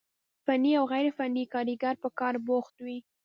فني 0.45 0.71
او 0.79 0.83
غير 0.91 1.05
فني 1.17 1.43
کاريګر 1.53 1.95
په 2.03 2.09
کار 2.19 2.35
بوخت 2.47 2.75
وي، 2.85 2.97